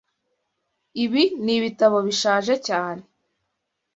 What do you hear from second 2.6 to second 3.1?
cyane.